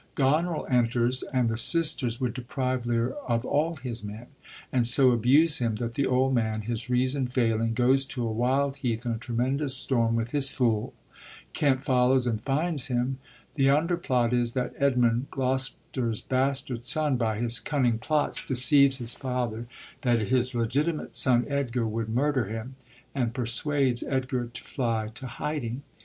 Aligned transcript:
Goneril 0.15 0.65
enters, 0.67 1.21
and 1.21 1.47
the 1.47 1.57
sisters 1.59 2.19
would 2.19 2.33
deprive 2.33 2.87
Lear 2.87 3.11
of 3.27 3.45
all 3.45 3.75
his 3.75 4.03
men, 4.03 4.25
and 4.73 4.87
so 4.87 5.11
abuse 5.11 5.59
him 5.59 5.75
that 5.75 5.93
the 5.93 6.07
old 6.07 6.33
man, 6.33 6.61
his 6.61 6.89
reason 6.89 7.27
failing, 7.27 7.75
goes 7.75 8.03
to 8.05 8.25
a 8.27 8.31
wild 8.31 8.77
heath 8.77 9.05
in 9.05 9.11
a 9.11 9.19
tremendous 9.19 9.75
storm, 9.77 10.15
with 10.15 10.31
his 10.31 10.49
fool. 10.49 10.95
Kent 11.53 11.83
follows 11.83 12.25
and 12.25 12.41
finds 12.41 12.87
him. 12.87 13.19
The 13.53 13.67
underplot 13.67 14.33
is, 14.33 14.53
that 14.53 14.73
Edmund, 14.79 15.27
Gloster's 15.29 16.21
bastard 16.21 16.83
son, 16.83 17.15
by 17.15 17.37
his 17.37 17.59
cunning 17.59 17.99
plots 17.99 18.47
deceives 18.47 18.97
his 18.97 19.13
father 19.13 19.67
that 20.01 20.29
his 20.29 20.55
legitimate 20.55 21.15
son, 21.15 21.45
Edgar, 21.47 21.85
would 21.85 22.09
murder 22.09 22.45
him, 22.45 22.73
and 23.13 23.35
persuades 23.35 24.01
Edgar 24.01 24.45
to 24.47 24.63
fly 24.63 25.09
to 25.13 25.27
hiding. 25.27 25.83